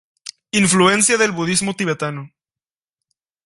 Influencia 0.49 1.15
del 1.19 1.31
budismo 1.31 1.75
tibetano. 1.75 2.31